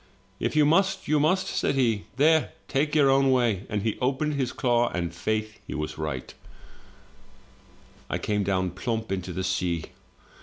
[0.39, 4.33] "'If you must, you must,' said he; 'there, take your own way;* and he opened
[4.33, 6.33] his claw, and, faith, he was right—
[8.09, 9.91] I came down plump into the sea!